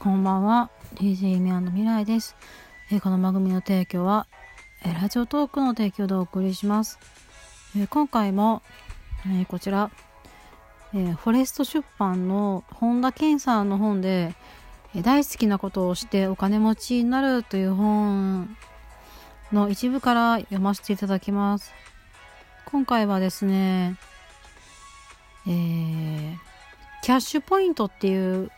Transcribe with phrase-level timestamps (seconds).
[0.00, 0.70] こんばんは。
[0.94, 2.36] DJ ゆみの未来です、
[2.92, 4.28] えーこの番組の提供は、
[4.84, 7.00] えーラジオトークの提供でお送りします、
[7.76, 8.62] えー今回も、
[9.26, 9.90] えこちら、
[10.94, 14.36] えフォレスト出版の本田健さんの本で、
[14.94, 18.56] え大好きなことをしてお金持ちになるという本
[19.52, 21.72] の一部から読ませていただきます。
[22.66, 23.96] 今回はですね
[25.44, 26.36] えー
[27.02, 28.52] キャッシュポイントっていう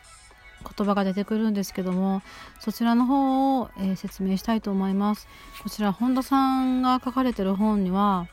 [0.62, 2.22] 言葉が出てくるんですけども
[2.60, 5.26] そちらの方を、えー説明したいと思います。
[5.62, 8.28] こちら本田さんが書かれてる本には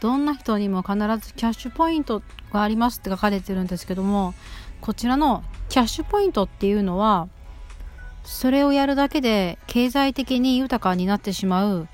[0.00, 2.22] どんな人にも必ずキャッシュポイント
[2.52, 4.34] がありますって書かれてるんですけども
[4.80, 7.28] こちらのキャッシュポイントっていうのは
[8.24, 11.88] それをやるだけで経済的に豊かになってしまう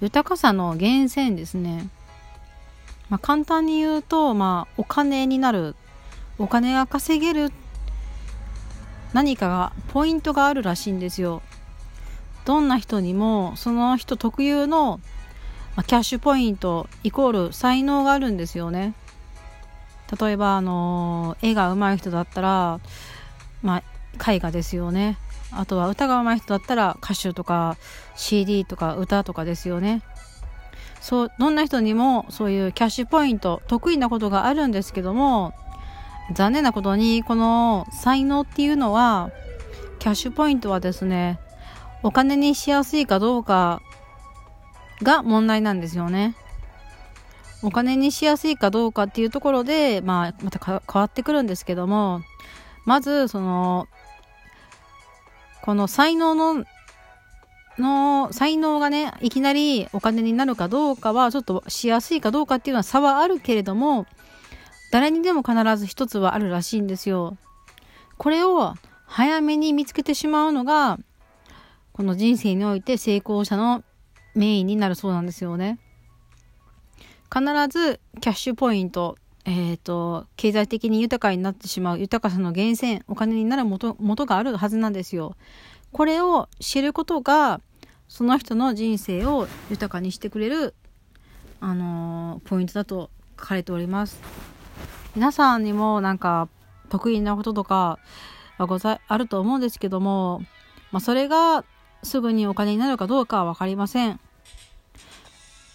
[0.00, 1.88] 豊かさの源泉ですね、
[3.08, 5.74] まあ、簡単に言うと、まあ、お金になる。
[6.38, 7.52] お金が稼げるっ
[9.12, 11.42] 何かがポイントがあるらしいんですよ。
[12.44, 15.00] どんな人にもその人特有の
[15.76, 18.94] まあキャッシュポイントイコール才能があるんですよね。
[20.20, 22.80] 例えばあの絵が上手い人だったら
[23.62, 23.82] ま
[24.22, 25.18] あ絵画ですよね。
[25.50, 27.76] あとは歌が上手い人だったら歌手とか
[28.16, 30.02] CD とか歌とかですよね。
[31.00, 35.54] そうどんな人にもそういうキャッシュポイント得意なことがあるんですけども
[36.32, 39.30] 残念なことにこの才能っていうのは
[39.98, 41.40] キャッシュポイントはですね
[42.02, 43.82] お金にしやすいかどうか
[45.02, 46.34] が問題なんですよね。
[47.62, 52.22] お金にしやすいかどうかっていうところで、まあ、また変わってくるんですけども
[52.84, 53.88] まずその
[55.62, 56.64] この才能の
[57.78, 64.06] の才能がねいきなりお金になるかどうかはちょっとしやすいかどうかっていうのは差はあるけれども
[64.90, 67.36] 誰にでも必ず一つはあるらしいんですよ。
[68.16, 68.74] これを
[69.06, 70.98] 早めに見つけてしまうのが
[71.92, 73.82] この人生において成功者の
[74.34, 75.80] メインになるそうなんですよね。
[77.28, 85.36] 必ずキャッシュポイント、えっ、と、経済的に豊かになってしまう豊かさの源泉、お金になる元元があるはずなんですよ。
[85.90, 87.60] これを知ることが、
[88.06, 90.74] その人の人生を豊かにしてくれる、
[91.60, 94.20] あのーポイントだと書かれております。
[95.18, 96.48] 皆さんにもなんか
[96.90, 97.98] 得意なこととか
[98.56, 100.42] はござあると思うんですけども、
[100.92, 101.64] まあ、それが
[102.04, 104.20] すぐにお金になるかどうかは分かりません。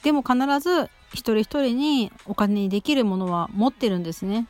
[0.01, 4.47] でも必ず一人一人にお金にできるものは持ってるんですね。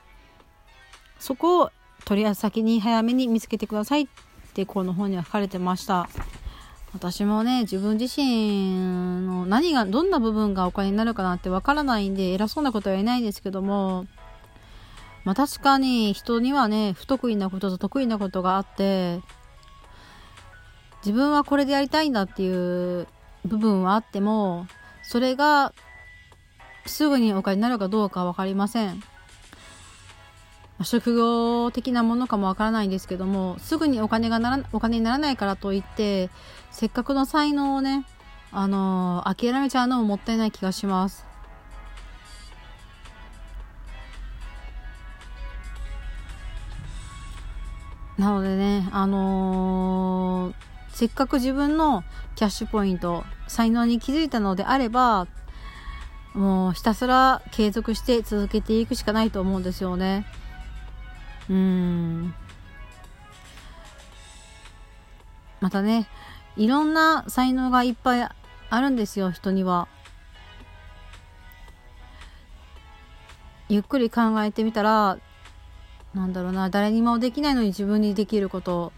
[1.18, 1.72] そこを
[2.06, 4.08] とりあえず先に早めに見つけてくださいっ
[4.54, 6.08] てこの本には書かれてました。
[6.94, 14.06] 私もね、自分自身の何が、どんな部分がお金になるかなってわからないんで偉そうなことは言えないんですけども、
[15.24, 19.22] まあ確かに人にはね、不得意なことと得意なことがあって、
[21.06, 23.08] 自分はこれでやりたいんだっていう
[23.46, 24.68] 部分はあっても、
[25.04, 25.74] それが
[26.86, 29.04] すぐにお金になるかどうかわかりません。
[30.84, 36.30] 職業的なものかもわからないんですけども、すぐにお金がなら、お金にならないからといって、
[36.72, 38.06] せっかくの才能をね、
[38.52, 41.33] あのー諦めちゃうのももったいない気がします。
[48.24, 52.04] なのでね、あのーせっかく自分の
[52.36, 55.28] キャッシュポイント、才能に気づいたのであれば、
[56.36, 60.28] もうひたすら継続して続けていくしかないと思うんですよね。
[61.50, 62.36] うん。
[65.62, 66.08] またね、
[66.56, 68.30] いろんな才能がいっぱい
[68.70, 69.88] あるんですよ、人には。
[73.68, 75.18] ゆっくり考えてみたら、
[76.14, 78.92] なんだろうな、誰にもできないのに自分にできること。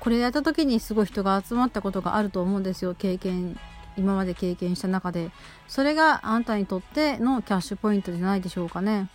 [0.00, 3.58] これやった時にすごい人が集まったことがあると思うんですよ、経験、
[3.98, 5.30] 今まで経験した中で。
[5.68, 9.10] それがあんたにとってのキャッシュポイントじゃないでしょうかね。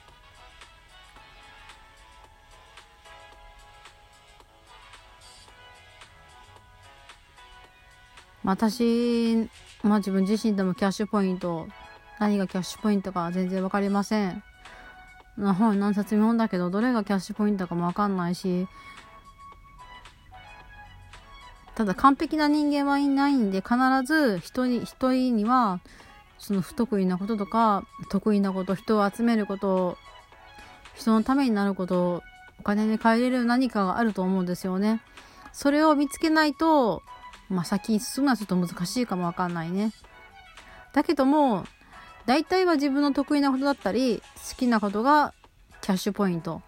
[8.44, 9.50] 私、
[9.82, 11.68] まあ自分自身でもキャッシュポイント、
[12.20, 14.44] 何がキャッシュポイントか全然わかりません。
[15.38, 18.68] まあ本何冊も読んだけど、どれがキャッシュポイントかもわかんないし、
[21.76, 25.82] ただ完璧な人間はいないんで、必ず人に、人には、
[26.38, 29.98] その不得意なこととか、得意なこと、人を集めること、
[30.96, 32.24] 人のためになること、
[32.60, 35.02] お金に変えれる何かがあると思うんですよね。
[35.52, 37.04] それを見つけないと、
[37.50, 39.92] まあ、先に進むのはちょっと難しいかもわかんないね。
[40.94, 41.66] だけども、
[42.26, 45.34] 大体は自分の得意なことだったり、好きなことが
[45.82, 46.62] キャッシュポイント。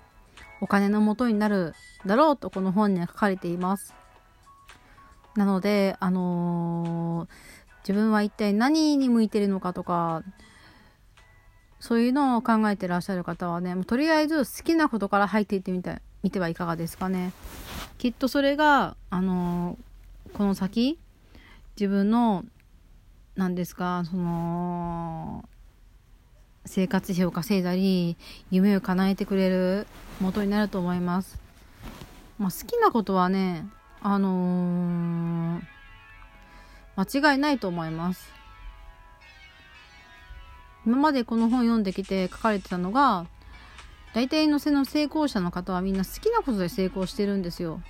[0.59, 1.75] お金の元になる
[2.06, 3.94] だろうとこの本には書かれています。
[5.36, 7.30] なので、あのー、
[7.88, 10.24] 自分は一体何に向いてるのかとか、
[11.80, 17.33] そういうのを考えてらっしゃる方はね、もうとりあえず好きなことから入っていってみて、みてはいかがですかね。
[18.00, 20.98] きっとそれが、あのー、この先、
[21.80, 22.44] 自分の、
[23.37, 25.47] 何ですか、その、
[26.65, 28.17] 生活費を稼いだり、
[28.49, 29.85] 夢を叶えてくれる
[30.19, 31.39] 元になると思います。
[32.39, 33.67] まあ、好きなことはね、
[34.01, 35.61] あのー、
[36.95, 38.27] 間違いないと思います。
[40.83, 43.27] 今までこの本読んできて書かれてたのが、
[44.15, 47.81] 大体のせの成功者の方はみんな好きなことで成功してるんですよ。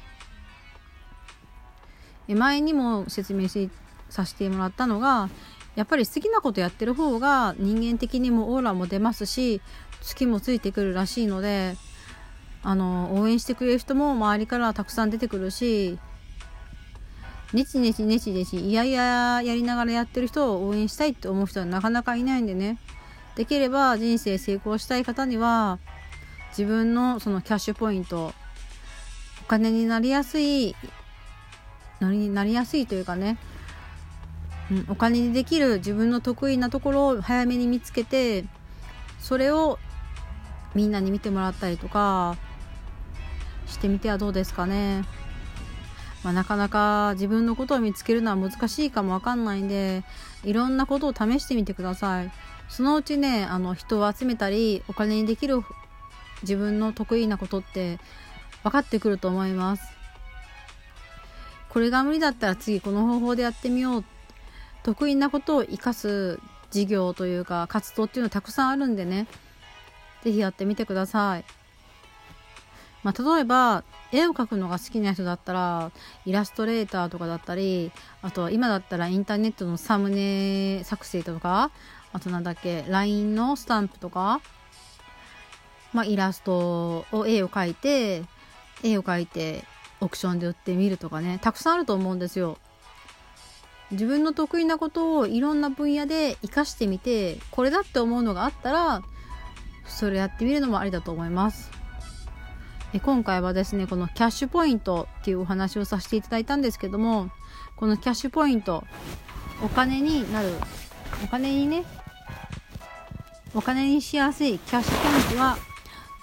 [2.27, 5.29] 前にも説明してさせてもらったのが、
[5.75, 9.61] やっぱり好きなことやってる方が人間的にもオーラも出ますし、
[10.01, 11.75] 月もついてくるらしいので、
[12.63, 15.99] あの、応援してくれる人も周りからたくさん出てくるし、
[17.53, 22.77] ねちねちねちねち、いやいややりながらやってる人を応援したいって思う人はなかなかいないんでね。
[23.35, 25.79] できれば人生成功したい方には、
[26.49, 28.33] 自分のそのキャッシュポイント、
[29.43, 30.75] お金になりやすい、
[32.01, 33.37] のになりやすいというかね、
[34.89, 38.45] お金にできる自分の得意なところを早めに見つけて、
[39.19, 39.79] それを
[40.75, 42.35] みんなに見てもらったりとか
[43.65, 45.05] してみてはどうですかね。
[46.23, 50.03] まあ、なかなか自分のことを見つけるのは難しいかもわかんないんで、
[50.43, 52.31] いろんなことを試してみてください。
[52.67, 55.63] そのうちね、あの、人を集めたり、お金にできる
[56.41, 57.99] 自分の得意なことって
[58.63, 59.83] 分かってくると思います。
[61.69, 64.03] これが無理だったら次この方法でやってみよう。
[64.87, 66.39] 得意なことを活かす
[66.71, 69.27] 事業というか活動っていうのたくさんあるんでね。
[70.23, 71.45] ぜひやってみてください。
[73.03, 75.91] まあ、例えば絵を描くのが好きな人だったら
[76.25, 77.91] イラストレーターとかだったり
[78.21, 81.71] あとは今だったらインターネットのサムネ作成とか
[82.13, 84.41] あとなんだっけ LINE のスタンプとか、
[85.93, 88.23] まあ、イラストを絵を描いて
[88.83, 89.65] 絵を描いて
[89.99, 92.57] オークションで売ってみるとかねたくさんあると思うんですよ。
[93.91, 99.01] 自分の得意なことをいろんな分野で活かしてみてこれだって思うのがあったら
[99.85, 101.71] それやってみるのもありだと思います。
[102.93, 107.29] え今回はですね、このキャッシュポイントっていうお話をさせていただいたんですけども、
[107.75, 108.85] このキャッシュポイント、
[109.61, 110.53] お金になる、
[111.23, 111.83] お金にね、
[113.53, 115.57] お金にしやすいキャッシュポイントは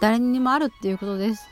[0.00, 1.46] 誰にもあるっていうことです。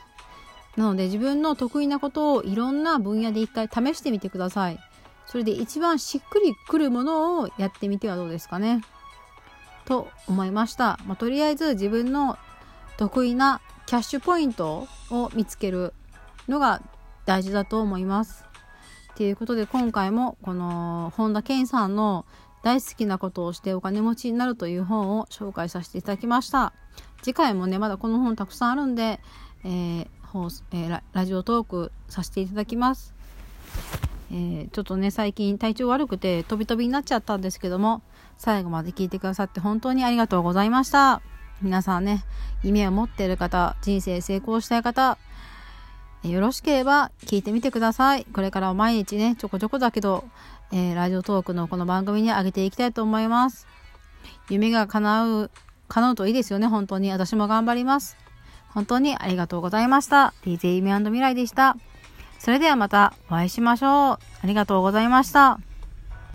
[0.77, 4.79] なので自分の得意なことをいろんな分野で一回試してみてください。
[5.33, 8.83] それで一番しっくりくるものをやってみてはどうですかね。
[9.83, 10.99] と思いました。
[11.07, 12.37] まあ、とりあえず自分の
[12.97, 15.95] 得意なキャッシュポイントを見つける
[16.47, 16.83] のが
[17.25, 18.45] 大事だと思います。
[19.15, 22.27] ということで今回もこの本田健さんの
[22.61, 26.73] 大好きなことをしてお金持ちになるという本を紹介させていただきました。
[27.23, 29.19] 次回もね、まだこの本たくさんあるんで、
[29.63, 30.07] えー
[30.73, 33.15] えー、ララジオトークさせていただきます。
[34.35, 38.01] えー、ちょっとね、最近体調悪くて飛び飛びになっちゃったんですけども、
[38.37, 41.21] 最後まで聞いてくださって本当にありがとうございました。
[41.61, 42.25] 皆さんね、
[42.63, 45.19] 夢を持っている方、人生成功したい方、
[46.23, 48.25] よろしければ聞いてみてください。
[48.25, 50.23] これから毎日ね、ちょこちょこだけど、
[50.71, 53.67] えー、ラジオトークのこの番組に上げていきたいと思います。
[54.49, 55.51] 夢が叶う、
[55.89, 57.11] 叶うといいですよね、本当に。
[57.11, 58.17] 私も頑張ります。
[58.69, 60.33] 本当にありがとうございました。
[60.43, 61.77] DJ 夢未来でした。
[62.43, 63.89] それではまたお会いしましょう。
[63.89, 65.59] ありがとうございました。